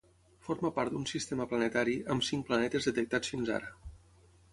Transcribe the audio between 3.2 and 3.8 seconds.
fins ara.